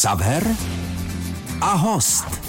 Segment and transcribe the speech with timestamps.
[0.00, 0.42] Xaver
[1.60, 2.40] a host.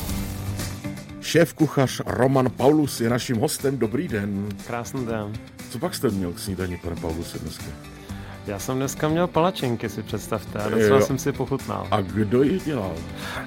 [1.21, 3.77] Šéf kuchař Roman Paulus je naším hostem.
[3.77, 4.49] Dobrý den.
[4.67, 5.33] Krásný den.
[5.69, 7.63] Co pak jste měl k snídani, pane Paulus, dneska?
[8.47, 11.05] Já jsem dneska měl palačinky, si představte, a docela Jo.
[11.05, 11.87] jsem si pochutnal.
[11.91, 12.95] A kdo je dělal?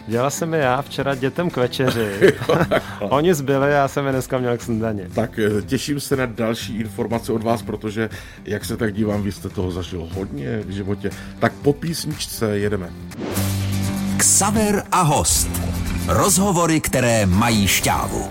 [0.09, 2.35] Dělal jsem je já včera dětem k večeři.
[3.01, 5.09] Oni zbyli, já jsem je dneska měl k snídani.
[5.15, 8.11] Tak eh, těším se na další informace od vás, protože,
[8.45, 11.11] jak se tak dívám, vy jste toho zažil hodně v životě.
[11.39, 12.91] Tak po písničce jedeme.
[14.17, 15.49] Xaver a host.
[16.09, 18.31] Rozhovory, které mají šťávu.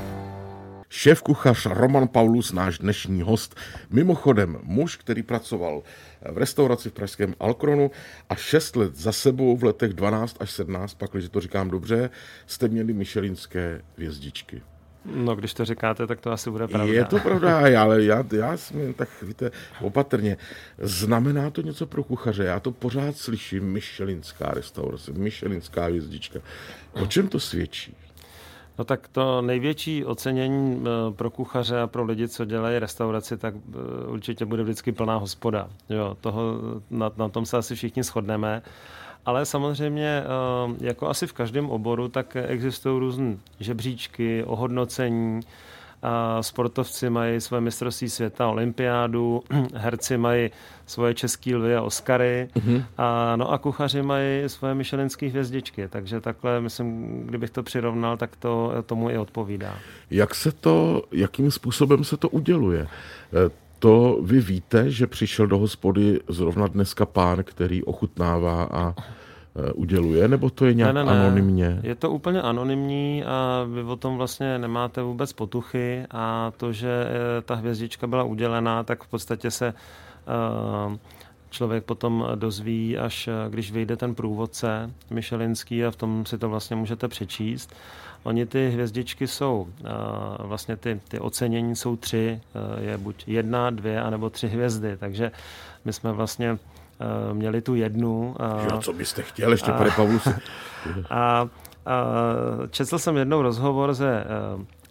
[0.89, 3.55] Šéf kuchař Roman Paulus, náš dnešní host,
[3.89, 5.83] mimochodem muž, který pracoval
[6.31, 7.91] v restauraci v pražském Alkronu
[8.29, 12.09] a 6 let za sebou v letech 12 až 17, pak, když to říkám dobře,
[12.47, 14.61] jste měli michelinské hvězdičky.
[15.05, 16.93] No, když to říkáte, tak to asi bude pravda.
[16.93, 20.37] Je to pravda, ale já, já jsem jen tak, víte, opatrně.
[20.77, 22.43] Znamená to něco pro kuchaře?
[22.43, 26.39] Já to pořád slyším, Michelinská restaurace, Michelinská hvězdička.
[26.93, 27.95] O čem to svědčí?
[28.77, 33.55] No tak to největší ocenění eh, pro kuchaře a pro lidi, co dělají restauraci, tak
[33.55, 35.69] eh, určitě bude vždycky plná hospoda.
[35.89, 36.53] Jo, toho,
[36.89, 38.61] na, na tom se asi všichni shodneme.
[39.25, 45.41] Ale samozřejmě, eh, jako asi v každém oboru, tak existují různé žebříčky, ohodnocení,
[46.41, 50.49] sportovci mají svoje mistrovství světa, olympiádu, herci mají
[50.85, 52.83] svoje český lvy a Oscary, mm-hmm.
[52.97, 58.35] a, no a kuchaři mají svoje myšelinské hvězdičky, takže takhle, myslím, kdybych to přirovnal, tak
[58.35, 59.75] to tomu i odpovídá.
[60.11, 62.87] Jak se to, jakým způsobem se to uděluje?
[63.83, 70.27] To vy víte, že přišel do hospody zrovna dneska pán, který ochutnává a eh, uděluje,
[70.27, 71.25] nebo to je nějak Ne, ne, ne.
[71.25, 71.79] anonymně?
[71.83, 77.07] Je to úplně anonymní a vy o tom vlastně nemáte vůbec potuchy a to, že
[77.07, 80.97] eh, ta hvězdička byla udělená, tak v podstatě se eh,
[81.49, 86.75] člověk potom dozví, až když vyjde ten průvodce Michelinský a v tom si to vlastně
[86.75, 87.75] můžete přečíst.
[88.23, 89.89] Oni ty hvězdičky jsou, eh,
[90.39, 92.41] vlastně ty, ty ocenění jsou tři,
[92.77, 95.31] eh, je buď jedna, dvě, anebo tři hvězdy, takže
[95.85, 96.57] my jsme vlastně
[96.99, 98.35] eh, měli tu jednu.
[98.39, 100.27] eh, Jo, co byste chtěl ještě, pane Paulus?
[100.27, 100.31] a,
[101.85, 102.05] a
[102.69, 104.23] četl jsem jednou rozhovor se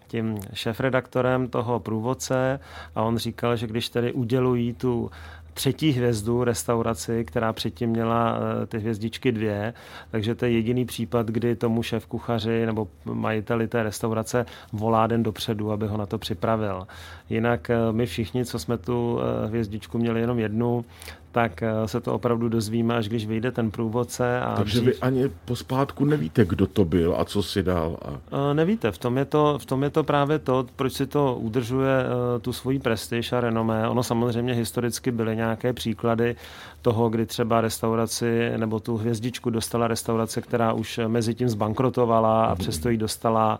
[0.08, 2.60] tím šéfredaktorem toho průvodce
[2.94, 5.10] a on říkal, že když tedy udělují tu
[5.54, 9.74] třetí hvězdu restauraci, která předtím měla eh, ty hvězdičky dvě,
[10.10, 15.22] takže to je jediný případ, kdy tomu šéf kuchaři nebo majiteli té restaurace volá den
[15.22, 16.86] dopředu, aby ho na to připravil.
[17.30, 20.84] Jinak eh, my všichni, co jsme tu eh, hvězdičku měli jenom jednu,
[21.32, 24.40] tak eh, se to opravdu dozvíme, až když vyjde ten průvodce.
[24.40, 27.96] A Takže vy ani pospátku nevíte, kdo to byl a co si dal.
[28.02, 28.10] A...
[28.50, 31.34] Eh, Nevíte, v tom, je to, v tom je to právě to, proč si to
[31.40, 33.88] udržuje eh, tu svoji prestiž a renomé.
[33.88, 36.36] Ono samozřejmě historicky byly nějaké příklady
[36.82, 42.54] toho, kdy třeba restauraci nebo tu hvězdičku dostala restaurace, která už mezi tím zbankrotovala a
[42.54, 43.58] přesto ji dostala.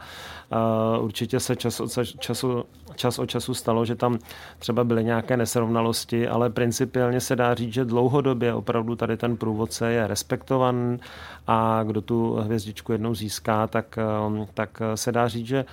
[1.00, 2.64] Určitě se čas od času,
[2.96, 4.18] čas od času stalo, že tam
[4.58, 9.92] třeba byly nějaké nesrovnalosti, ale principiálně se dá říct, že dlouhodobě opravdu tady ten průvodce
[9.92, 10.98] je respektovan
[11.46, 15.64] a kdo tu hvězdičku jednou získá, tak, eh, tak se dá říct, že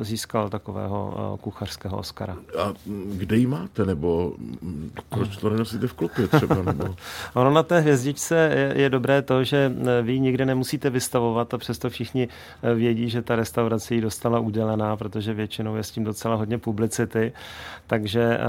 [0.00, 2.36] získal takového eh, kuchařského Oscara.
[2.58, 2.72] a
[3.12, 6.54] kde ji máte, nebo mm, proč to nenosíte v klopě třeba?
[6.62, 6.94] Nebo...
[7.34, 11.54] Ono na té hvězdičce je, je dobré to, že eh, vy ji nikde nemusíte vystavovat
[11.54, 12.28] a přesto všichni
[12.62, 16.58] eh, vědí, že ta restaurace ji dostala udělená, protože většinou je s tím docela hodně
[16.58, 17.32] publicity,
[17.86, 18.42] takže eh,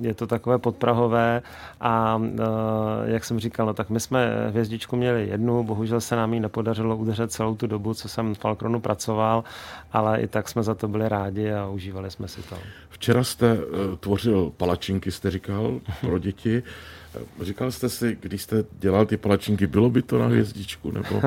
[0.00, 1.42] je to takové podprahové
[1.80, 2.42] a eh,
[3.04, 6.96] jak jsem říkal, no, tak my jsme hvězdičku měli jednu, bohužel se nám ji nepodařilo
[6.96, 9.44] udržet celou tu dobu, co jsem v Falkronu pracoval,
[9.92, 12.58] ale i tak jsme za to byli rádi a užívali jsme si to.
[12.88, 16.62] Včera jste uh, tvořil palačinky, jste říkal, pro děti.
[17.14, 21.22] Eh, Říkal jste si, když jste dělal ty palačinky, bylo by to na hvězdičku, nebo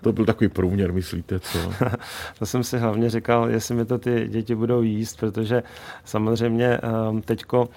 [0.00, 1.58] to byl takový průměr, myslíte, co?
[2.38, 5.62] To jsem si hlavně říkal, jestli mi to ty děti budou jíst, protože
[6.04, 6.78] samozřejmě
[7.10, 7.68] um, teďko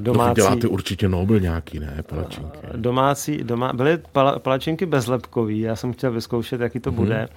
[0.00, 0.34] domácí...
[0.34, 2.58] děláte určitě Nobel nějaký, ne, palačinky.
[2.76, 6.94] Domácí, doma, byly pala, palačinky bezlepkový, já jsem chtěl vyzkoušet, jaký to mm-hmm.
[6.94, 7.28] bude.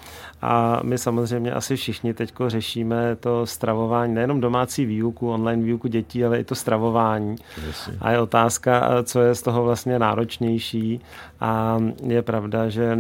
[0.41, 6.25] A my samozřejmě asi všichni teď řešíme to stravování, nejenom domácí výuku, online výuku dětí,
[6.25, 7.35] ale i to stravování.
[7.67, 7.93] Jasně.
[8.01, 11.01] A je otázka, co je z toho vlastně náročnější.
[11.41, 12.97] A je pravda, že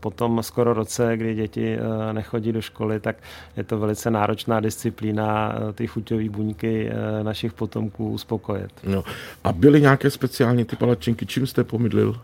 [0.00, 1.78] po tom skoro roce, kdy děti
[2.12, 3.16] nechodí do školy, tak
[3.56, 6.90] je to velice náročná disciplína ty chuťové buňky
[7.22, 8.72] našich potomků uspokojit.
[8.84, 9.04] No.
[9.44, 12.20] A byly nějaké speciální ty palačinky, čím jste pomydlil?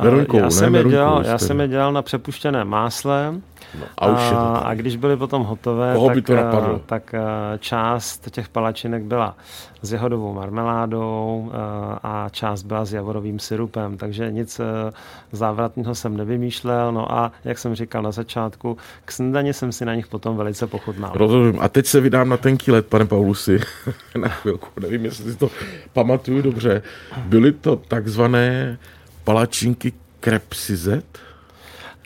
[0.00, 3.34] Veruňkou, já jsem, ne, je dělal, já jsem je dělal na přepuštěné másle
[3.80, 6.80] No, a, už a, a když byly potom hotové, Koho tak, by to napadlo?
[6.86, 7.14] tak
[7.58, 9.36] část těch palačinek byla
[9.82, 11.50] s jahodovou marmeládou
[12.02, 14.60] a část byla s javorovým syrupem, takže nic
[15.32, 16.92] závratného jsem nevymýšlel.
[16.92, 20.66] No a jak jsem říkal na začátku, k snídani jsem si na nich potom velice
[20.66, 21.12] pochutnal.
[21.14, 21.58] Rozumím.
[21.60, 23.60] A teď se vydám na tenký let, pane Paulusi,
[24.20, 24.68] na chvilku.
[24.80, 25.50] Nevím, jestli si to
[25.92, 26.82] pamatuju dobře.
[27.26, 28.78] Byly to takzvané
[29.26, 31.18] palačinky krepsizet?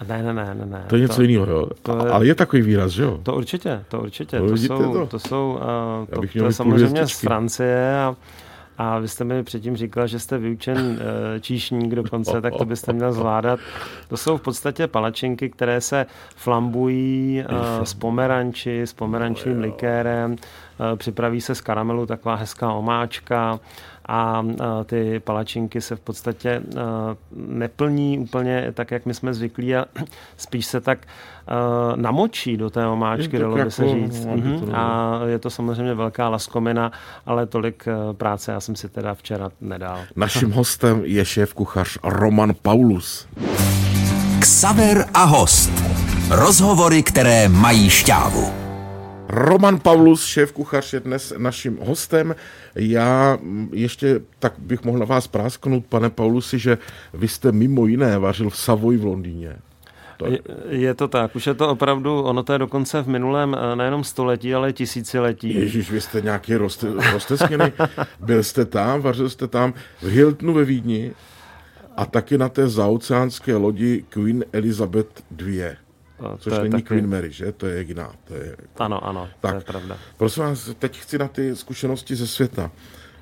[0.09, 0.85] Ne, ne, ne, ne, ne.
[0.89, 1.67] To je něco to, jiného, jo.
[1.83, 3.21] To je, Ale je takový výraz, jo?
[3.23, 4.39] To určitě, to určitě.
[4.39, 5.07] To, to jsou, to?
[5.07, 5.59] to jsou,
[6.11, 8.17] uh, to, to je samozřejmě z Francie a
[8.83, 10.97] a vy jste mi předtím říkal, že jste vyučen uh,
[11.41, 13.61] číšník dokonce, tak to byste měl zvládat.
[14.09, 16.07] To jsou v podstatě palačinky, které se
[16.37, 20.37] flambují uh, s pomeranči, s pomerančním likérem, uh,
[20.97, 23.61] připraví se z karamelu taková hezká omáčka
[24.11, 24.45] a
[24.87, 26.63] ty palačinky se v podstatě
[27.37, 29.85] neplní úplně tak, jak my jsme zvyklí a
[30.37, 30.99] spíš se tak
[31.97, 34.27] namočí do té omáčky, dalo by se jako- říct.
[34.27, 34.75] Mm-hmm.
[34.75, 36.93] A je to samozřejmě velká laskomina,
[37.27, 39.99] ale tolik práce já jsem si teda včera nedal.
[40.17, 43.29] Naším hostem je šéf kuchař Roman Paulus.
[44.41, 45.73] Ksaver a host.
[46.31, 48.70] Rozhovory, které mají šťávu.
[49.31, 52.35] Roman Paulus, šéf kuchař, je dnes naším hostem.
[52.75, 53.39] Já
[53.73, 56.79] ještě tak bych mohl na vás prásknout, pane Paulusi, že
[57.15, 59.57] vy jste mimo jiné vařil v Savoy v Londýně.
[60.27, 60.39] Je,
[60.69, 64.05] je to tak, už je to opravdu, ono to je dokonce v minulém eh, nejenom
[64.05, 65.55] století, ale tisíciletí.
[65.55, 67.73] Ježíš, vy jste nějaký roste, rosteskyny.
[68.21, 71.13] Byl jste tam, vařil jste tam v Hiltonu ve Vídni
[71.97, 75.63] a taky na té zaoceánské lodi Queen Elizabeth II.
[76.39, 76.83] Což není taky...
[76.83, 77.53] Queen Mary, že?
[77.53, 78.13] To je jiná.
[78.25, 78.57] To je...
[78.79, 79.97] Ano, ano, tak, to je pravda.
[80.17, 82.71] Prosím vás, teď chci na ty zkušenosti ze světa.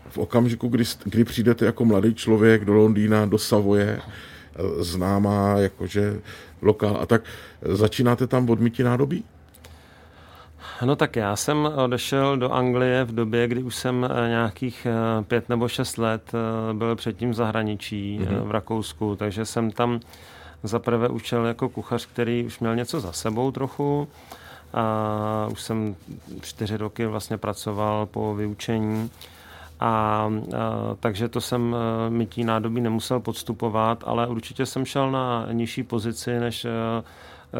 [0.08, 6.20] V okamžiku, kdy, kdy přijdete jako mladý člověk do Londýna, do Savoje, eh, známá jakože
[6.62, 7.22] lokál a tak,
[7.62, 9.24] začínáte tam odmítí nádobí?
[10.84, 15.22] No tak já jsem odešel do Anglie v době, kdy už jsem eh, nějakých eh,
[15.22, 16.32] pět nebo šest let
[16.72, 18.42] byl předtím v zahraničí, mm-hmm.
[18.42, 20.00] v Rakousku, takže jsem tam
[20.62, 24.08] za prvé učil jako kuchař, který už měl něco za sebou trochu.
[24.74, 25.96] A už jsem
[26.40, 29.10] čtyři roky vlastně pracoval po vyučení.
[29.80, 30.30] A, a
[31.00, 36.40] takže to jsem e, mytí nádobí nemusel podstupovat, ale určitě jsem šel na nižší pozici,
[36.40, 36.70] než e,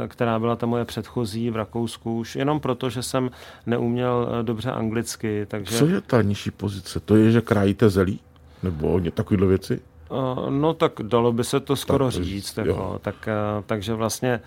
[0.05, 3.31] e, která byla ta moje předchozí v Rakousku, už jenom proto, že jsem
[3.67, 5.47] neuměl dobře anglicky.
[5.49, 5.79] Takže...
[5.79, 7.01] Co je ta nižší pozice?
[7.01, 8.21] To je, že krájíte zelí?
[8.63, 9.81] Nebo takovéhle věci?
[10.11, 12.57] Eh, no tak dalo by se to skoro tak, říct.
[12.57, 14.41] Jako, tak, eh, takže vlastně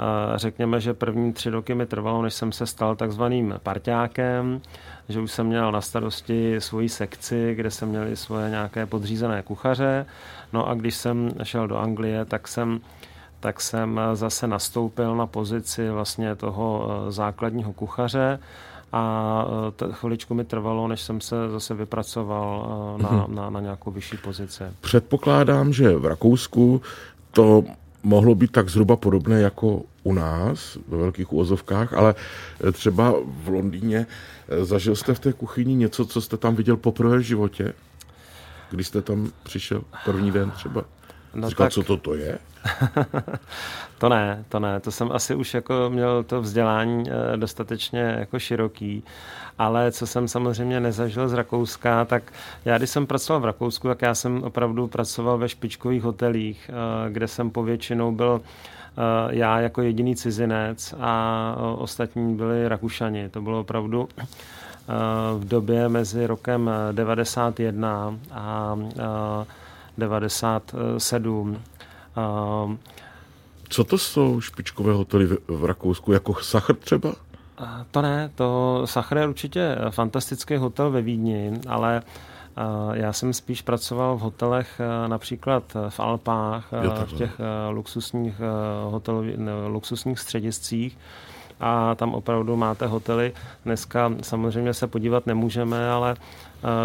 [0.00, 4.60] eh, řekněme, že první tři roky mi trvalo, než jsem se stal takzvaným parťákem,
[5.08, 9.42] že už jsem měl na starosti svoji sekci, kde jsem měl i svoje nějaké podřízené
[9.42, 10.06] kuchaře.
[10.52, 12.80] No a když jsem šel do Anglie, tak jsem
[13.40, 18.38] tak jsem zase nastoupil na pozici vlastně toho základního kuchaře
[18.96, 22.66] a e, t- chviličku mi trvalo, než jsem se zase vypracoval
[22.98, 23.34] e, na, mhm.
[23.34, 24.64] na, na nějakou vyšší pozici.
[24.80, 26.82] Předpokládám, že v Rakousku
[27.30, 27.64] to
[28.02, 32.14] mohlo být tak zhruba podobné jako u nás, ve velkých úvozovkách, ale
[32.72, 33.14] třeba
[33.44, 34.06] v Londýně
[34.48, 37.72] e, zažil jste v té kuchyni něco, co jste tam viděl poprvé v životě?
[38.70, 40.84] Když jste tam přišel první den třeba?
[41.36, 41.72] No Říkal, tak...
[41.72, 42.38] co to to je?
[43.98, 44.80] to ne, to ne.
[44.80, 49.04] To jsem asi už jako měl to vzdělání eh, dostatečně jako široký.
[49.58, 52.32] Ale co jsem samozřejmě nezažil z Rakouska, tak
[52.64, 57.10] já když jsem pracoval v Rakousku, tak já jsem opravdu pracoval ve špičkových hotelích, eh,
[57.10, 59.00] kde jsem povětšinou byl eh,
[59.30, 63.28] já jako jediný cizinec a ostatní byli Rakušani.
[63.28, 64.08] To bylo opravdu
[65.38, 68.76] v době mezi rokem 91 a
[69.98, 71.62] 97.
[72.64, 72.78] Um,
[73.68, 77.14] Co to jsou špičkové hotely v, Rakousku, jako Sachr třeba?
[77.90, 82.02] To ne, to Sachr je určitě fantastický hotel ve Vídni, ale
[82.92, 87.30] já jsem spíš pracoval v hotelech například v Alpách, jo, v těch
[87.70, 88.34] luxusních,
[88.90, 89.36] hotelových,
[89.68, 90.98] luxusních střediscích,
[91.60, 93.32] a tam opravdu máte hotely.
[93.64, 96.16] Dneska samozřejmě se podívat nemůžeme, ale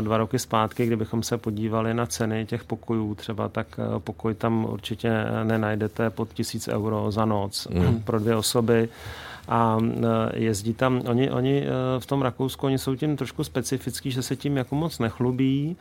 [0.02, 4.66] dva roky zpátky, kdybychom se podívali na ceny těch pokojů třeba, tak eh, pokoj tam
[4.66, 8.04] určitě eh, nenajdete pod tisíc euro za noc mm.
[8.04, 8.90] pro dvě osoby
[9.48, 9.78] a
[10.34, 11.66] jezdí tam, oni, oni
[12.00, 15.78] v tom Rakousku, oni jsou tím trošku specifický, že se tím jako moc nechlubí,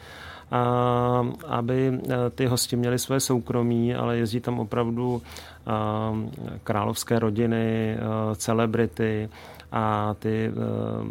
[1.46, 2.00] aby
[2.34, 5.22] ty hosti měli své soukromí, ale jezdí tam opravdu
[6.64, 7.96] královské rodiny,
[8.36, 9.28] celebrity
[9.72, 10.52] a ty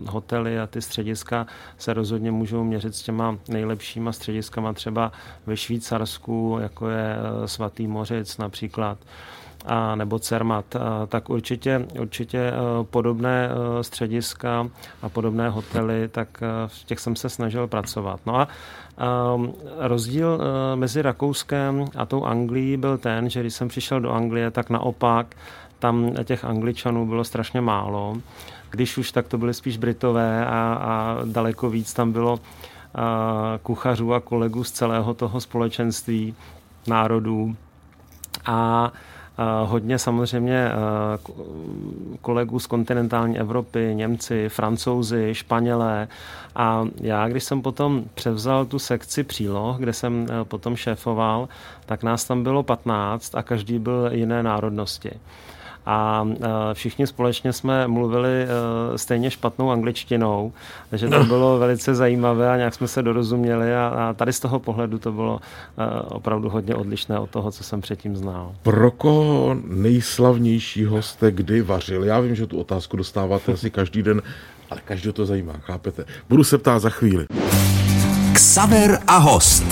[0.08, 1.48] hotely a ty střediska
[1.78, 5.12] se rozhodně můžou měřit s těma nejlepšíma střediskama třeba
[5.46, 8.98] ve Švýcarsku, jako je svatý Mořic například
[9.66, 10.76] a nebo CERMAT,
[11.08, 13.50] tak určitě, určitě podobné
[13.82, 14.70] střediska
[15.02, 18.20] a podobné hotely, tak v těch jsem se snažil pracovat.
[18.26, 18.48] No a
[19.78, 20.40] rozdíl
[20.76, 25.36] mezi Rakouskem a tou Anglií byl ten, že když jsem přišel do Anglie, tak naopak
[25.80, 28.18] tam těch Angličanů bylo strašně málo.
[28.72, 30.50] Když už, tak to byly spíš Britové a,
[30.82, 32.40] a daleko víc tam bylo
[32.96, 36.36] a, kuchařů a kolegů z celého toho společenství
[36.88, 37.56] národů.
[38.46, 38.92] A
[39.66, 40.72] hodně samozřejmě
[42.22, 46.08] kolegů z kontinentální Evropy, Němci, Francouzi, Španělé.
[46.56, 51.50] A já, když jsem potom převzal tu sekci příloh, kde jsem e, potom šéfoval,
[51.86, 55.12] tak nás tam bylo 15 a každý byl jiné národnosti
[55.90, 58.48] a e, všichni společně jsme mluvili e,
[58.98, 60.54] stejně špatnou angličtinou,
[60.90, 65.00] takže to bylo velice zajímavé a nějak jsme se dorozuměli a tady z toho pohledu
[65.00, 65.40] to bylo
[65.78, 68.52] e, opravdu hodně odlišné od toho, co jsem předtím znal.
[68.64, 72.04] Pro koho nejslavnějšího jste kdy vařil?
[72.04, 74.22] Já vím, že tu otázku dostáváte asi každý den,
[74.70, 76.06] ale každý to zajímá, chápete?
[76.30, 77.26] Budu se ptát za chvíli.
[78.34, 79.64] Ksaver a host.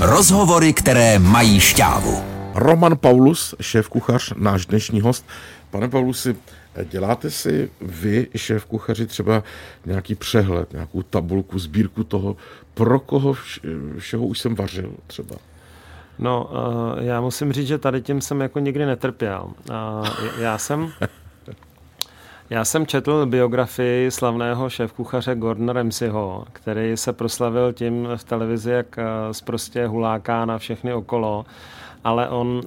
[0.00, 2.36] Rozhovory, které mají šťávu.
[2.56, 5.26] Roman Paulus, šéf kuchař, náš dnešní host.
[5.70, 6.36] Pane Paulusi,
[6.84, 9.42] děláte si vy, šéf kuchaři, třeba
[9.86, 12.36] nějaký přehled, nějakou tabulku, sbírku toho,
[12.74, 13.34] pro koho
[13.98, 15.36] všeho už jsem vařil třeba?
[16.18, 19.50] No, uh, já musím říct, že tady tím jsem jako nikdy netrpěl.
[20.38, 20.92] Já jsem...
[22.50, 28.98] Já jsem četl biografii slavného šéf-kuchaře Gordona Ramsayho, který se proslavil tím v televizi, jak
[29.44, 31.44] prostě huláká na všechny okolo
[32.04, 32.62] ale on uh,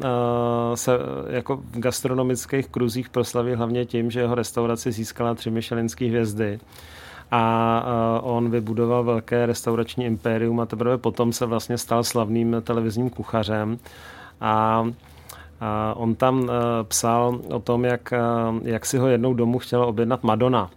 [0.75, 0.91] se
[1.29, 6.59] jako v gastronomických kruzích proslavil hlavně tím, že jeho restaurace získala tři Michelinské hvězdy
[7.31, 7.83] a
[8.21, 13.79] uh, on vybudoval velké restaurační impérium a teprve potom se vlastně stal slavným televizním kuchařem
[14.41, 14.85] a
[15.61, 16.49] a on tam uh,
[16.83, 20.69] psal o tom, jak, uh, jak si ho jednou domů chtěla objednat Madonna.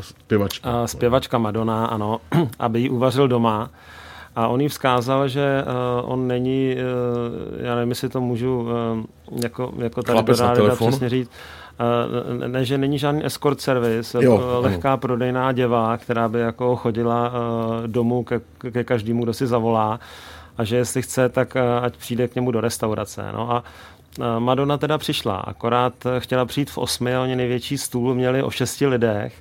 [0.00, 0.70] Zpěvačka.
[0.70, 2.20] Uh, zpěvačka Madonna, ano,
[2.58, 3.70] aby ji uvařil doma.
[4.36, 5.64] A on jí vzkázal, že
[6.02, 8.68] uh, on není, uh, já nevím, jestli to můžu uh,
[9.42, 11.30] jako, jako tady do rádia přesně říct,
[12.46, 14.98] ne, že není žádný escort service, jo, lehká ano.
[14.98, 17.32] prodejná děva, která by jako chodila
[17.86, 18.40] domů ke,
[18.72, 20.00] ke každému, kdo si zavolá
[20.58, 23.24] a že jestli chce, tak ať přijde k němu do restaurace.
[23.32, 23.64] No a
[24.38, 28.86] Madonna teda přišla, akorát chtěla přijít v osmi a oni největší stůl měli o šesti
[28.86, 29.34] lidech.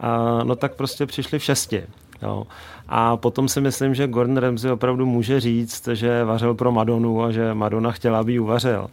[0.00, 1.84] A, no tak prostě přišli v šesti.
[2.22, 2.46] Jo.
[2.88, 7.30] A potom si myslím, že Gordon Ramsay opravdu může říct, že vařil pro Madonu a
[7.30, 8.88] že Madonna chtěla, aby ji uvařil.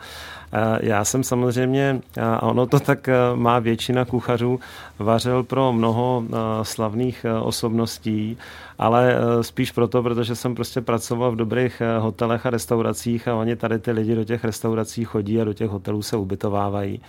[0.80, 4.60] Já jsem samozřejmě, a ono to tak e, má většina kuchařů,
[5.00, 8.38] vařil pro mnoho e, slavných e, osobností,
[8.80, 13.80] ale spíš proto, protože jsem prostě pracoval v dobrých hotelech a restauracích a oni tady
[13.80, 17.02] ty lidi do těch restaurací chodí a do těch hotelů se ubytovávají.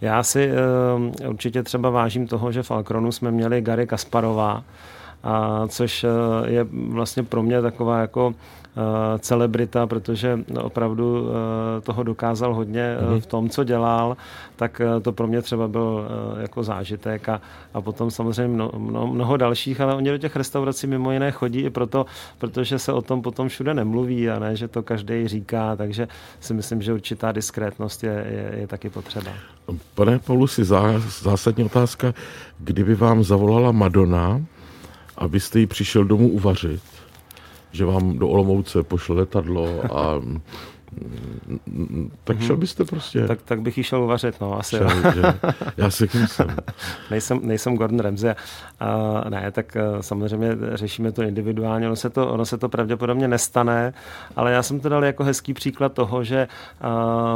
[0.00, 0.50] Já si
[1.28, 4.62] určitě třeba vážím toho, že v Alkronu jsme měli Gary Kasparova,
[5.22, 6.08] a což eh,
[6.50, 13.26] je vlastně pro mě taková jako eh, celebrita, protože opravdu eh, toho dokázal hodně v
[13.26, 14.16] tom, co dělal,
[14.56, 16.08] tak to pro mě třeba byl
[16.40, 17.40] jako zážitek a,
[17.74, 21.60] a potom samozřejmě mno, mno, mnoho dalších, ale oni do těch restaurací mimo jiné chodí
[21.60, 22.06] i proto,
[22.38, 26.08] protože se o tom potom všude nemluví a ne, že to každý říká, takže
[26.40, 29.30] si myslím, že určitá diskrétnost je, je, je taky potřeba.
[29.94, 30.64] Pane Paulusi,
[31.22, 32.14] zásadní otázka,
[32.58, 34.40] kdyby vám zavolala Madonna,
[35.20, 36.82] abyste ji přišel domů uvařit,
[37.72, 40.20] že vám do Olomouce pošle letadlo a
[42.24, 42.60] tak šel mhm.
[42.60, 43.26] byste prostě.
[43.26, 44.76] Tak, tak bych ji šel uvařit, no, asi.
[44.76, 45.22] Šel, že?
[45.76, 46.56] Já si jsem.
[47.10, 48.34] nejsem, nejsem Gordon Ramsay.
[48.80, 53.28] A ne, tak eh, samozřejmě řešíme to individuálně, ono se to, ono se to pravděpodobně
[53.28, 53.92] nestane,
[54.36, 56.48] ale já jsem to dal jako hezký příklad toho, že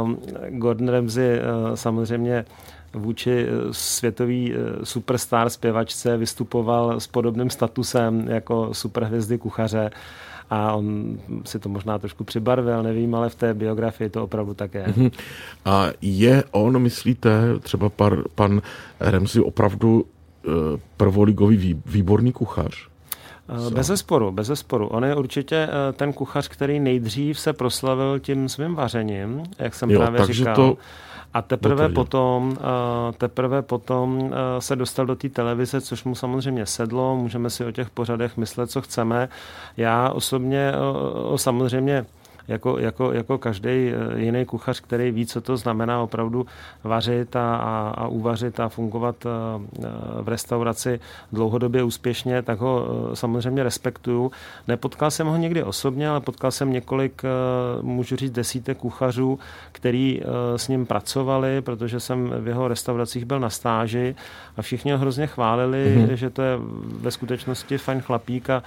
[0.01, 0.11] uh,
[0.49, 2.45] Gordon Ramsay uh, samozřejmě
[2.95, 9.91] vůči eh, světový eh, superstar zpěvačce vystupoval s podobným statusem jako superhvězdy kuchaře
[10.49, 14.73] a on si to možná trošku přibarvil, nevím, ale v té biografii to opravdu tak
[14.73, 14.85] je.
[14.87, 15.09] Mhm.
[15.65, 18.61] A je on, myslíte, třeba par, pan
[18.99, 20.53] Remzi opravdu uh,
[20.97, 22.94] prvoligový výborný kuchař?
[23.73, 24.87] Bez zesporu, bez zesporu.
[24.87, 29.99] On je určitě ten kuchař, který nejdřív se proslavil tím svým vařením, jak jsem jo,
[29.99, 30.55] právě říkal.
[30.55, 30.77] To
[31.35, 36.65] a teprve potom, eh, teprve potom eh, se dostal do té televize, což mu samozřejmě
[36.65, 39.29] sedlo, můžeme si o těch pořadech myslet, co chceme.
[39.77, 40.71] Já osobně
[41.35, 42.05] samozřejmě
[42.47, 46.45] jako, jako, jako každý eh, jiný kuchař, který ví, co to znamená opravdu
[46.83, 49.15] vařit a, a, a uvařit a fungovat
[50.21, 50.99] v restauraci
[51.31, 54.31] dlouhodobě úspěšně, tak ho samozřejmě respektuju.
[54.67, 57.21] Nepotkal jsem ho někdy osobně, ale potkal jsem několik,
[57.81, 59.39] můžu říct, desítek kuchařů,
[59.71, 60.21] který
[60.55, 64.15] s ním pracovali, protože jsem v jeho restauracích byl na stáži
[64.57, 66.13] a všichni ho hrozně chválili, mm-hmm.
[66.13, 66.57] že to je
[67.01, 68.63] ve skutečnosti fajn chlapík a,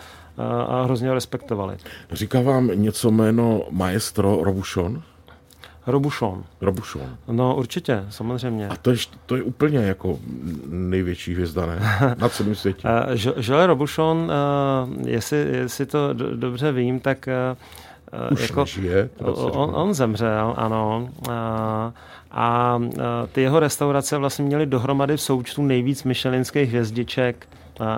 [0.68, 1.76] a hrozně ho respektovali.
[2.12, 5.02] Říká vám něco jméno maestro Robuchon?
[5.86, 6.44] Robuchon.
[6.60, 7.16] Robuchon.
[7.28, 8.68] No určitě, samozřejmě.
[8.68, 10.18] A to je, to je úplně jako
[10.68, 11.80] největší hvězda, ne?
[12.18, 12.88] Na celém světě.
[13.36, 14.32] Joël Robuchon,
[15.06, 17.28] jestli, jestli to dobře vím, tak
[18.30, 21.08] už jako, žije, on, on zemřel, ano.
[21.30, 21.92] A,
[22.30, 22.78] a
[23.32, 27.48] ty jeho restaurace vlastně měly dohromady v součtu nejvíc myšelinských hvězdiček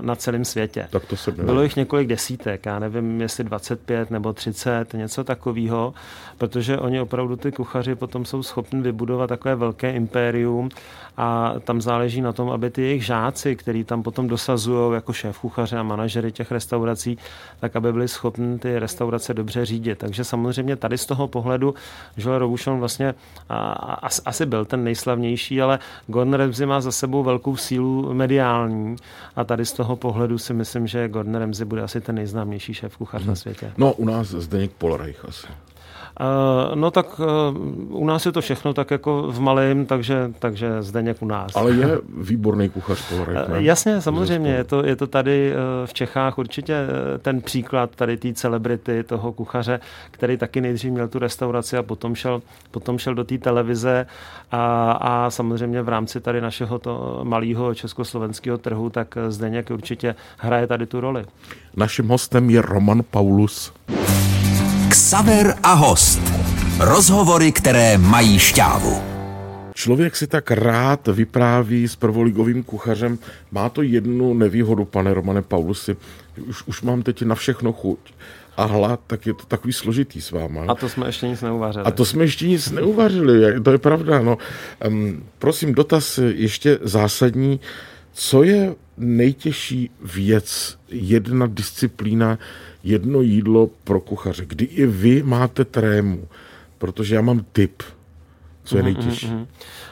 [0.01, 0.89] na celém světě.
[0.91, 5.95] Tak to se Bylo jich několik desítek, já nevím, jestli 25 nebo 30, něco takového,
[6.39, 10.69] protože oni opravdu ty kuchaři potom jsou schopni vybudovat takové velké impérium
[11.17, 15.39] a tam záleží na tom, aby ty jejich žáci, který tam potom dosazují jako šéf
[15.39, 17.19] kuchaře a manažery těch restaurací,
[17.61, 19.99] tak aby byli schopni ty restaurace dobře řídit.
[19.99, 21.75] Takže samozřejmě tady z toho pohledu
[22.17, 23.15] Joel Robuchon vlastně
[23.49, 28.97] a, a, asi byl ten nejslavnější, ale Gordon Ramsay má za sebou velkou sílu mediální
[29.37, 32.97] a tady z toho pohledu si myslím, že Gordon Ramsay bude asi ten nejznámější šéf
[32.97, 33.29] kuchař hmm.
[33.29, 33.73] na světě.
[33.79, 35.47] No, u nás Zdeněk Polreich asi.
[36.21, 40.83] Uh, no tak uh, u nás je to všechno tak jako v malém, takže, takže
[40.83, 41.57] Zdeněk u nás.
[41.57, 46.39] Ale je výborný kuchař Polreich, uh, Jasně, samozřejmě, je to, je to tady v Čechách
[46.39, 46.87] určitě
[47.23, 52.15] ten příklad tady té celebrity, toho kuchaře, který taky nejdřív měl tu restauraci a potom
[52.15, 54.07] šel, potom šel do té televize
[54.51, 60.67] a, a samozřejmě v rámci tady našeho to malého československého trhu, tak Zdeněk určitě hraje
[60.67, 61.25] tady tu roli.
[61.77, 63.73] Naším hostem je Roman Paulus.
[64.91, 66.21] Ksaver a host.
[66.79, 69.03] Rozhovory, které mají šťávu.
[69.75, 73.19] Člověk si tak rád vypráví s prvoligovým kuchařem.
[73.51, 75.97] Má to jednu nevýhodu, pane Romane Paulusi.
[76.47, 77.99] Už, už mám teď na všechno chuť
[78.57, 80.65] a hlad, tak je to takový složitý s váma.
[80.69, 81.85] A to jsme ještě nic neuvařili.
[81.85, 84.23] A to jsme ještě nic neuvařili, to je pravda.
[84.23, 84.39] No.
[84.87, 87.61] Um, prosím, dotaz ještě zásadní.
[88.13, 92.39] Co je nejtěžší věc, jedna disciplína,
[92.83, 96.29] jedno jídlo pro kuchaře, kdy i vy máte trému,
[96.79, 97.83] protože já mám tip,
[98.65, 99.27] co je mhm, nejtěžší.
[99.27, 99.47] Mm-hmm.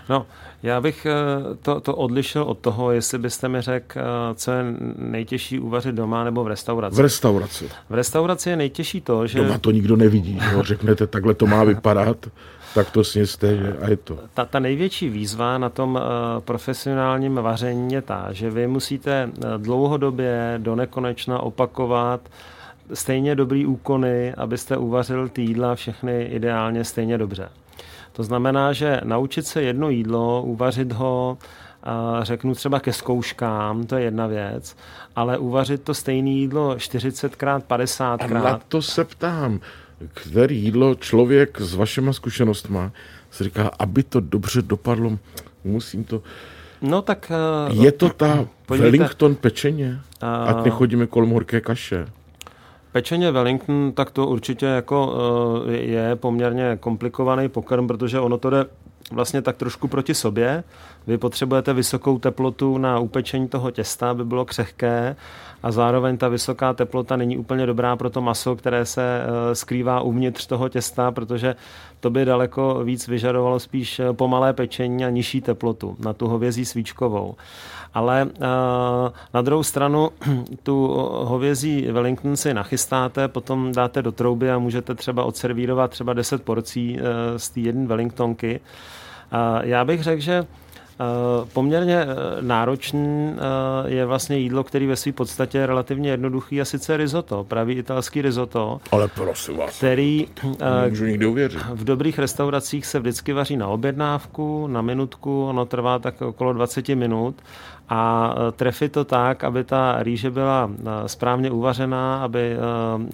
[0.08, 0.26] No,
[0.62, 1.14] já bych eh,
[1.62, 4.02] to, to odlišil od toho, jestli byste mi řekl, eh,
[4.34, 4.64] co je
[4.96, 6.96] nejtěžší uvařit doma nebo v restauraci.
[6.96, 7.68] V restauraci.
[7.90, 9.38] V restauraci je nejtěžší to, že...
[9.38, 12.26] Doma to nikdo nevidí, že řeknete, takhle to má vypadat,
[12.74, 14.18] tak to sněste a je to.
[14.34, 16.00] Ta, ta největší výzva na tom uh,
[16.40, 22.20] profesionálním vaření je ta, že vy musíte dlouhodobě do nekonečna opakovat
[22.94, 27.48] stejně dobrý úkony, abyste uvařil ty jídla všechny ideálně stejně dobře.
[28.12, 31.38] To znamená, že naučit se jedno jídlo, uvařit ho,
[32.22, 34.76] řeknu třeba ke zkouškám, to je jedna věc,
[35.16, 38.36] ale uvařit to stejné jídlo 40krát, 50krát.
[38.36, 39.60] A na to se ptám,
[40.14, 42.92] který jídlo člověk s vašima zkušenostma
[43.30, 45.18] si říká, aby to dobře dopadlo,
[45.64, 46.22] musím to...
[46.82, 47.32] No tak...
[47.72, 50.00] Je to ta podívejte, Wellington pečeně?
[50.20, 52.06] Ať nechodíme kolem horké kaše.
[52.92, 55.14] Pečeně Wellington, tak to určitě jako
[55.68, 58.66] eh, je poměrně komplikovaný pokrm, protože ono to jde
[59.12, 60.64] vlastně tak trošku proti sobě.
[61.06, 65.16] Vy potřebujete vysokou teplotu na upečení toho těsta, aby bylo křehké
[65.62, 70.00] a zároveň ta vysoká teplota není úplně dobrá pro to maso, které se eh, skrývá
[70.00, 71.56] uvnitř toho těsta, protože
[72.00, 76.64] to by daleko víc vyžadovalo spíš eh, pomalé pečení a nižší teplotu na tu hovězí
[76.64, 77.36] svíčkovou.
[77.94, 78.38] Ale eh,
[79.34, 80.10] na druhou stranu
[80.62, 80.86] tu
[81.24, 86.98] hovězí Wellington si nachystáte, potom dáte do trouby a můžete třeba odservírovat třeba 10 porcí
[87.36, 88.60] z té jedné Wellingtonky.
[89.62, 90.46] Já bych řekl, že
[91.52, 92.06] poměrně eh,
[92.40, 97.44] náročný eh, je vlastně jídlo, který ve své podstatě je relativně jednoduchý a sice risotto,
[97.44, 98.80] pravý italský risotto.
[98.92, 100.26] Ale prosím vás, který
[100.88, 101.60] můžu nikdy uvěřit.
[101.70, 106.88] v dobrých restauracích se vždycky vaří na objednávku, na minutku, ono trvá tak okolo 20
[106.88, 107.34] minut
[107.88, 110.70] a trefit to tak, aby ta rýže byla
[111.06, 112.56] správně uvařená, aby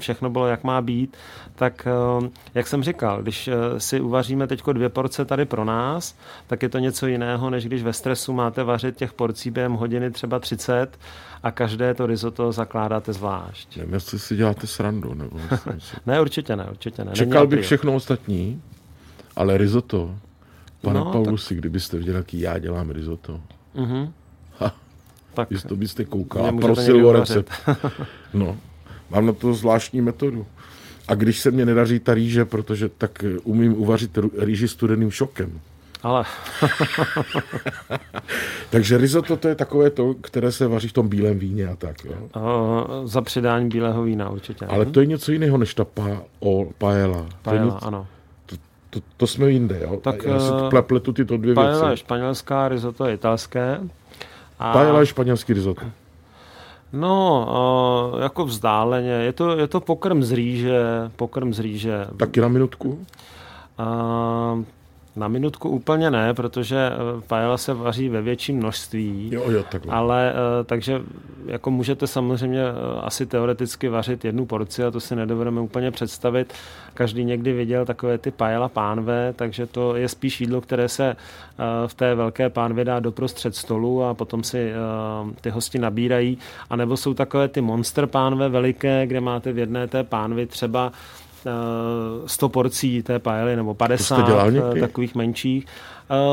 [0.00, 1.16] všechno bylo jak má být,
[1.54, 1.88] tak
[2.54, 6.78] jak jsem říkal, když si uvaříme teď dvě porce tady pro nás, tak je to
[6.78, 10.98] něco jiného, než když ve stresu máte vařit těch porcí během hodiny třeba 30
[11.42, 13.76] a každé to risotto zakládáte zvlášť.
[13.76, 15.14] Nevím, jestli si děláte srandu.
[15.14, 15.40] Nebo
[16.06, 17.12] ne, určitě ne, určitě ne.
[17.12, 18.62] Čekal bych všechno ostatní,
[19.36, 20.14] ale risotto,
[20.80, 21.58] pane no, Paulusi, tak...
[21.58, 23.40] kdybyste viděl, jaký já dělám risotto.
[23.76, 24.12] Uh-huh.
[25.34, 27.52] Tak to byste koukal a prosil o recept.
[28.34, 28.56] no,
[29.10, 30.46] mám na to zvláštní metodu.
[31.08, 35.60] A když se mě nedaří ta rýže, protože tak umím uvařit rýži studeným šokem.
[36.02, 36.24] Ale...
[38.70, 42.04] Takže risotto to je takové to, které se vaří v tom bílém víně a tak.
[42.04, 42.12] Jo?
[42.36, 44.66] Uh, za přidání bílého vína určitě.
[44.66, 47.26] Ale to je něco jiného než ta pa, o, paella.
[47.42, 48.06] Paella, něco, ano.
[48.46, 48.56] To,
[48.90, 49.96] to, to jsme jinde, jo?
[49.96, 51.92] Tak, Já si uh, pletu tyto dvě paella věci.
[51.92, 53.80] je španělská, risotto je italské.
[54.64, 54.72] A...
[54.72, 55.84] Paella je španělský risotto.
[56.92, 57.46] No,
[58.14, 59.10] uh, jako vzdáleně.
[59.10, 60.80] Je to, je to pokrm z rýže,
[61.16, 62.06] pokrm z rýže.
[62.16, 62.88] Taky na minutku?
[63.78, 64.64] Uh,
[65.16, 66.90] na minutku úplně ne, protože
[67.26, 69.28] paella se vaří ve větším množství.
[69.32, 69.94] Jo, jo, takhle.
[69.94, 71.02] Ale takže
[71.46, 72.62] jako můžete samozřejmě
[73.00, 76.52] asi teoreticky vařit jednu porci a to si nedovedeme úplně představit.
[76.94, 81.16] Každý někdy viděl takové ty paella pánve, takže to je spíš jídlo, které se
[81.86, 84.72] v té velké pánvě dá doprostřed stolu a potom si
[85.40, 86.38] ty hosti nabírají.
[86.70, 90.92] A nebo jsou takové ty monster pánve veliké, kde máte v jedné té pánvi třeba
[92.26, 94.28] 100 porcí té paely nebo 50
[94.80, 95.66] takových menších.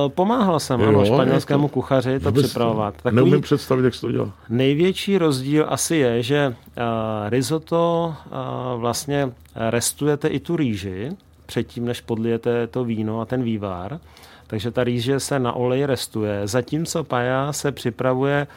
[0.08, 2.96] Pomáhal jsem jo, ano, španělskému to, kuchaři to připravovat.
[2.96, 4.32] Takový neumím představit, jak se to dělá.
[4.50, 6.84] Největší rozdíl asi je, že uh,
[7.30, 11.12] risotto uh, vlastně restujete i tu rýži
[11.46, 14.00] předtím, než podlijete to víno a ten vývar.
[14.48, 18.48] Takže ta rýže se na olej restuje, zatímco paja se připravuje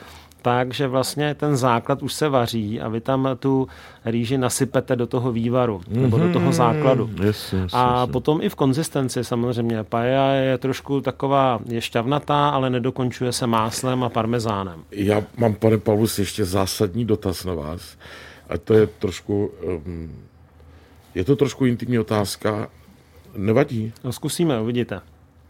[0.44, 3.68] tak, že vlastně ten základ už se vaří a vy tam tu
[4.04, 6.00] rýži nasypete do toho vývaru mm-hmm.
[6.00, 7.10] nebo do toho základu.
[7.24, 8.12] Yes, yes, a yes.
[8.12, 9.84] potom i v konzistenci samozřejmě.
[9.84, 14.84] Paja je trošku taková, je šťavnatá, ale nedokončuje se máslem a parmezánem.
[14.90, 17.96] Já mám, pane Pavlus, ještě zásadní dotaz na vás.
[18.48, 19.50] A to je trošku,
[19.86, 20.12] um,
[21.14, 22.68] je to trošku intimní otázka.
[23.36, 23.92] Nevadí?
[24.04, 25.00] No zkusíme, uvidíte.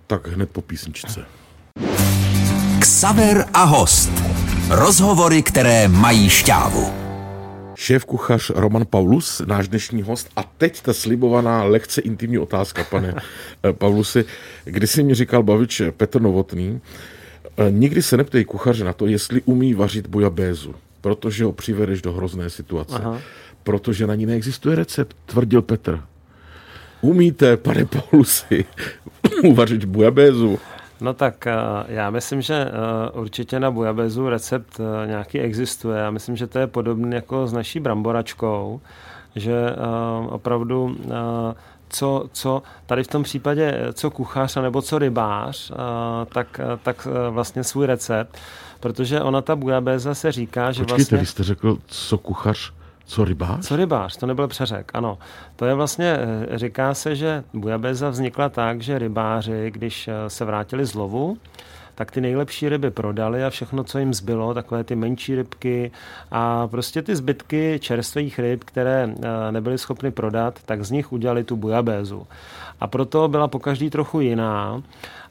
[0.07, 1.25] Tak hned po písničce.
[2.79, 4.34] Ksaver a host.
[4.70, 6.92] Rozhovory, které mají šťávu.
[7.74, 10.29] Šéf kuchař Roman Paulus, náš dnešní host.
[10.37, 13.14] A teď ta slibovaná lehce intimní otázka, pane
[13.64, 14.24] eh, Paulusi.
[14.64, 16.81] Když si mi říkal bavič Petr Novotný,
[17.57, 22.12] eh, nikdy se neptej kuchaře na to, jestli umí vařit bujabézu, protože ho přivedeš do
[22.12, 22.96] hrozné situace.
[22.96, 23.18] Aha.
[23.62, 26.00] Protože na ní neexistuje recept, tvrdil Petr.
[27.00, 28.64] Umíte, pane Paulusi,
[29.44, 30.59] uvařit bujabézu?
[31.05, 31.55] No tak eh,
[31.88, 35.99] já myslím, že eh, určitě na bujabezu recept eh, nějaký existuje.
[35.99, 38.81] Já myslím, že to je podobný jako s naší bramboračkou,
[39.37, 39.77] že
[40.29, 40.97] opravdu
[41.88, 45.73] co, co tady v tom případě, co kuchař nebo co rybář,
[46.29, 48.38] tak, tak vlastně svůj recept,
[48.81, 51.19] protože ona ta bujabéza se říká, že Počkejte, vlastně...
[51.19, 52.73] vy jste řekl, co kuchař?
[53.07, 53.67] Co rybář?
[53.67, 55.19] Co rybář, to nebyl přeřek, ano.
[55.57, 56.19] To je vlastně,
[56.53, 61.37] eh, říká se, že bujabeza vznikla tak, že rybáři, když eh, se vrátili z lovu,
[61.95, 65.90] tak ty nejlepší ryby prodali a všechno, co jim zbylo, takové ty menší rybky
[66.31, 71.45] a prostě ty zbytky čerstvých ryb, které eh, nebyly schopny prodat, tak z nich udělali
[71.45, 72.27] tu bujabézu.
[72.81, 74.83] A proto byla po každý trochu jiná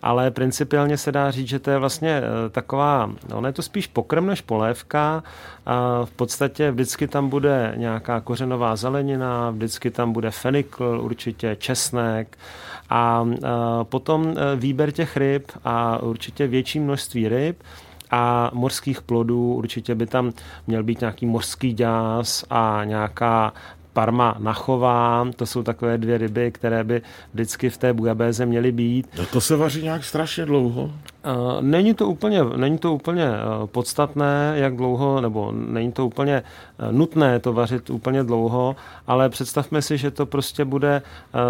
[0.03, 3.87] ale principiálně se dá říct, že to je vlastně eh, taková, ono je to spíš
[3.87, 5.23] pokrm než polévka
[5.65, 12.37] a v podstatě vždycky tam bude nějaká kořenová zelenina, vždycky tam bude fenikl, určitě česnek
[12.89, 13.47] a eh,
[13.83, 17.63] potom eh, výběr těch ryb a určitě větší množství ryb,
[18.15, 19.53] a mořských plodů.
[19.53, 20.31] Určitě by tam
[20.67, 23.53] měl být nějaký mořský děs a nějaká
[23.93, 27.01] parma nachová, to jsou takové dvě ryby, které by
[27.33, 29.07] vždycky v té bujabéze měly být.
[29.17, 30.91] No to se vaří nějak strašně dlouho?
[31.25, 36.43] Eh, není to úplně, není to úplně eh, podstatné, jak dlouho, nebo není to úplně
[36.79, 38.75] eh, nutné to vařit úplně dlouho,
[39.07, 41.01] ale představme si, že to prostě bude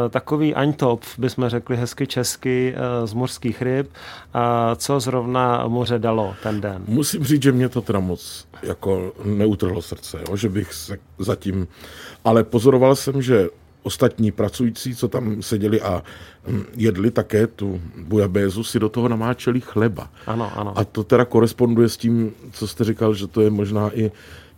[0.09, 3.91] takový aňtop, bychom řekli hezky česky, z mořských ryb,
[4.75, 6.83] co zrovna moře dalo ten den.
[6.87, 10.35] Musím říct, že mě to teda moc jako neutrhlo srdce, jo?
[10.35, 11.67] že bych se zatím,
[12.25, 13.49] ale pozoroval jsem, že
[13.83, 16.03] ostatní pracující, co tam seděli a
[16.47, 20.09] hm, jedli také tu bujabézu, si do toho namáčeli chleba.
[20.27, 20.77] Ano, ano.
[20.77, 24.11] A to teda koresponduje s tím, co jste říkal, že to je možná i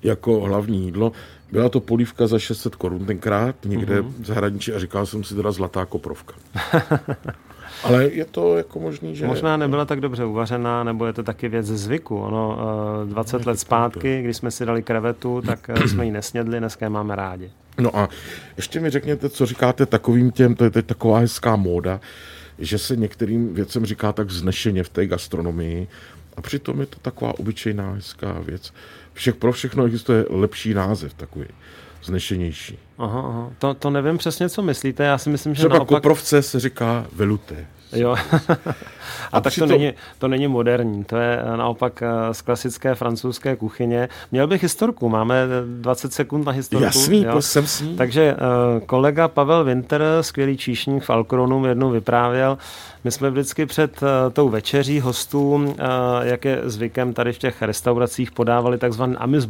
[0.03, 1.11] jako hlavní jídlo.
[1.51, 4.13] Byla to polívka za 600 korun tenkrát někde mm-hmm.
[4.19, 6.33] v zahraničí a říkal jsem si teda zlatá koprovka.
[7.83, 9.27] Ale je to jako možný, že...
[9.27, 12.17] Možná nebyla tak dobře uvařená, nebo je to taky věc ze zvyku.
[12.17, 12.57] Ono
[13.05, 16.85] 20 eh, let zpátky, když jsme si dali krevetu, tak eh, jsme ji nesnědli, dneska
[16.85, 17.51] je máme rádi.
[17.77, 18.09] No a
[18.57, 21.99] ještě mi řekněte, co říkáte takovým těm, to je teď taková hezká móda,
[22.59, 25.88] že se některým věcem říká tak vznešeně v té gastronomii
[26.38, 28.73] a přitom je to taková obyčejná hezká věc.
[29.13, 31.45] Všech, pro všechno existuje lepší název takový
[32.03, 32.77] znešenější.
[32.97, 33.51] Aha, aha.
[33.59, 35.03] To, to nevím přesně, co myslíte.
[35.03, 35.88] Já si myslím, že Třeba naopak...
[35.97, 37.65] koprovce se říká veluté.
[37.93, 38.15] Jo.
[39.32, 42.95] A, a tak to, není, to není moderní, to je eh, naopak eh, z klasické
[42.95, 44.10] francouzské kuchyně.
[44.32, 45.48] Měl bych historku, máme
[45.80, 46.84] 20 sekund na historku.
[46.84, 47.41] Jasný, jo?
[47.41, 47.95] jsem s ní.
[47.95, 48.36] Takže
[48.86, 52.58] kolega Pavel Winter, skvělý číšník v Alkronu, jednou vyprávěl,
[53.04, 54.00] my jsme vždycky před
[54.34, 55.76] tou večeří hostům,
[56.21, 59.48] jak je zvykem tady v těch restauracích, podávali takzvaný amuse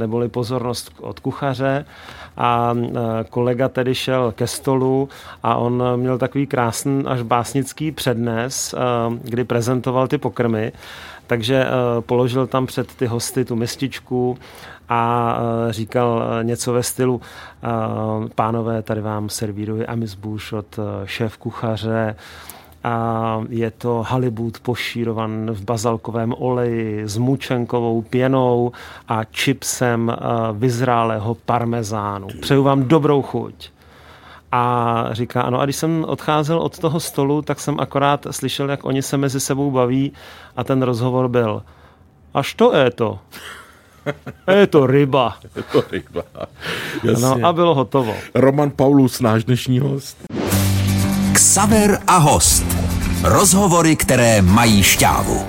[0.00, 1.84] neboli pozornost od kuchaře.
[2.36, 2.74] A
[3.30, 5.08] kolega tedy šel ke stolu
[5.42, 8.74] a on měl takový krásný až básnický přednes,
[9.22, 10.72] kdy prezentoval ty pokrmy,
[11.26, 11.66] takže
[12.00, 14.38] položil tam před ty hosty tu mističku
[14.88, 15.38] a
[15.70, 17.20] říkal něco ve stylu
[18.34, 22.16] pánové, tady vám servíruji amizbuš od šéf kuchaře,
[22.84, 28.72] a je to halibut pošírovan v bazalkovém oleji s mučenkovou pěnou
[29.08, 30.16] a čipsem
[30.52, 32.28] vyzrálého parmezánu.
[32.40, 33.70] Přeju vám dobrou chuť.
[34.52, 38.84] A říká, ano, a když jsem odcházel od toho stolu, tak jsem akorát slyšel, jak
[38.84, 40.12] oni se mezi sebou baví
[40.56, 41.62] a ten rozhovor byl,
[42.34, 43.18] až to je to.
[44.56, 45.36] Je to ryba.
[45.56, 46.22] Je to ryba.
[47.04, 47.22] Jasně.
[47.22, 48.14] No a bylo hotovo.
[48.34, 50.18] Roman Paulus, náš dnešní host.
[51.32, 52.69] Ksaver a host.
[53.24, 55.46] Rozhovory, které mají šťávu.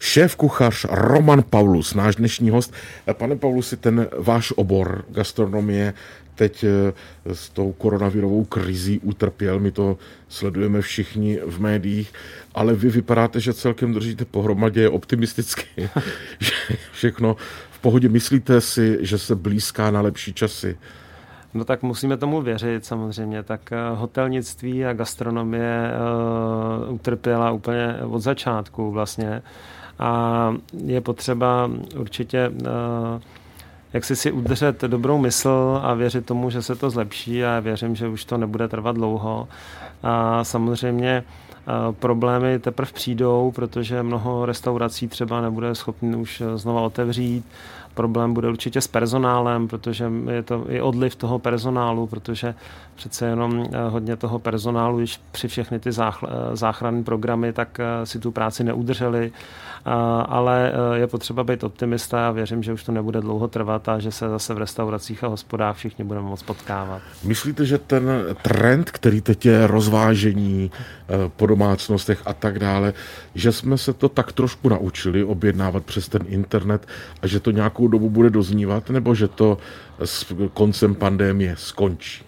[0.00, 2.74] Šéf kuchař Roman Paulus, náš dnešní host.
[3.12, 5.94] Pane Paulusi, ten váš obor gastronomie
[6.34, 9.98] teď eh, s tou koronavirovou krizí utrpěl, my to
[10.28, 12.12] sledujeme všichni v médiích,
[12.54, 15.64] ale vy vypadáte, že celkem držíte pohromadě optimisticky,
[16.38, 16.52] že
[16.92, 17.36] všechno
[17.70, 18.08] v pohodě.
[18.08, 20.76] Myslíte si, že se blízká na lepší časy?
[21.54, 23.42] No tak musíme tomu věřit samozřejmě.
[23.42, 25.90] Tak eh, hotelnictví a gastronomie
[26.86, 29.42] uh, utrpěla úplně od začátku vlastně.
[29.98, 33.20] A je potřeba určitě uh,
[33.92, 37.96] jak si si udržet dobrou mysl a věřit tomu, že se to zlepší a věřím,
[37.96, 39.48] že už to nebude trvat dlouho.
[40.02, 41.24] A samozřejmě
[41.90, 47.44] problémy teprve přijdou, protože mnoho restaurací třeba nebude schopný už znova otevřít
[47.94, 52.54] Problém bude určitě s personálem, protože je to i odliv toho personálu, protože
[52.94, 58.06] přece jenom eh, hodně toho personálu, když při všechny ty eh, záchranné programy, tak eh,
[58.06, 59.32] si tu práci neudrželi,
[60.24, 64.12] ale je potřeba být optimista a věřím, že už to nebude dlouho trvat a že
[64.12, 67.02] se zase v restauracích a hospodách všichni budeme moc potkávat.
[67.24, 68.10] Myslíte, že ten
[68.42, 70.70] trend, který teď je rozvážení
[71.36, 72.92] po domácnostech a tak dále,
[73.34, 76.86] že jsme se to tak trošku naučili objednávat přes ten internet
[77.22, 79.58] a že to nějakou dobu bude doznívat, nebo že to
[80.04, 82.24] s koncem pandémie skončí?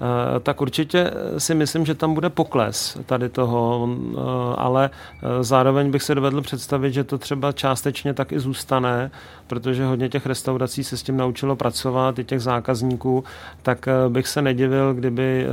[0.00, 4.20] Eh, tak určitě si myslím, že tam bude pokles tady toho, eh,
[4.56, 9.10] ale eh, zároveň bych se dovedl představit, že to třeba částečně tak i zůstane,
[9.46, 13.24] protože hodně těch restaurací se s tím naučilo pracovat, i těch zákazníků,
[13.62, 15.46] tak bych se nedivil, kdyby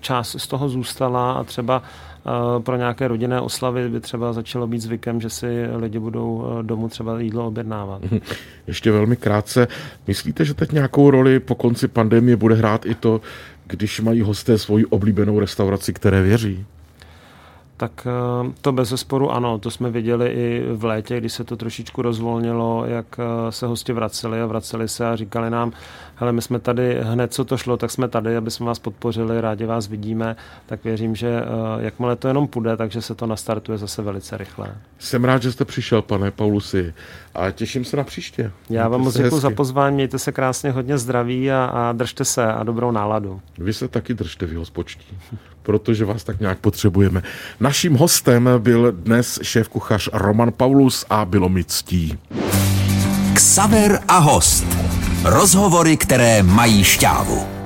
[0.00, 1.82] část z toho zůstala a třeba
[2.58, 7.20] pro nějaké rodinné oslavy by třeba začalo být zvykem, že si lidi budou domů třeba
[7.20, 8.02] jídlo objednávat.
[8.66, 9.68] Ještě velmi krátce.
[10.06, 13.20] Myslíte, že teď nějakou roli po konci pandemie bude hrát i to,
[13.66, 16.66] když mají hosté svoji oblíbenou restauraci, které věří?
[17.80, 21.56] Tak eh, to bez zesporu ano, to jsme viděli i v létě, kdy se to
[21.56, 25.72] trošičku rozvolnilo, jak eh, se hosti vraceli a vraceli se a říkali nám,
[26.20, 29.40] hele, my jsme tady hned, co to šlo, tak jsme tady, aby jsme vás podpořili,
[29.40, 31.44] rádi vás vidíme, tak věřím, že eh,
[31.78, 34.74] jakmile to jenom půjde, takže se to nastartuje zase velice rychle.
[34.98, 36.94] Jsem rád, že jste přišel, pane Paulusi,
[37.34, 38.52] a těším se na příště.
[38.70, 42.46] Já vám moc děkuji za pozvání, mějte se krásně, hodně zdraví a, a držte se
[42.46, 43.40] a dobrou náladu.
[43.58, 45.18] Vy se taky držte v hospočtí,
[45.62, 47.22] protože vás tak nějak potřebujeme.
[47.60, 52.18] Naším hostem byl dnes šéf kuchař Roman Paulus a bylo mi ctí.
[53.34, 54.79] Ksaver a host.
[55.24, 57.59] Rozhovory, které mají šťávu.